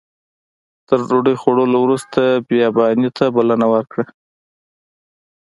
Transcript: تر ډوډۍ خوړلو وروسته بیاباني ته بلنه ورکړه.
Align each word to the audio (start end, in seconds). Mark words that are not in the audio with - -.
تر 0.87 0.99
ډوډۍ 1.07 1.35
خوړلو 1.41 1.77
وروسته 1.81 2.21
بیاباني 2.47 3.09
ته 3.17 3.25
بلنه 3.35 3.67
ورکړه. 3.73 4.05